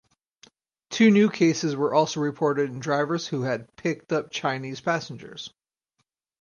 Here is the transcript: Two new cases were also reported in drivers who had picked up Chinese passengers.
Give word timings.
Two 0.89 1.11
new 1.11 1.29
cases 1.29 1.75
were 1.75 1.93
also 1.93 2.21
reported 2.21 2.71
in 2.71 2.79
drivers 2.79 3.27
who 3.27 3.43
had 3.43 3.75
picked 3.75 4.11
up 4.11 4.31
Chinese 4.31 4.81
passengers. 4.81 5.53